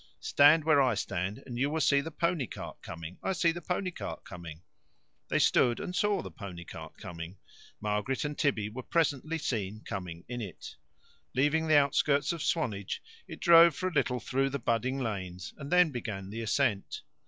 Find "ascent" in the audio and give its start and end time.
16.41-17.03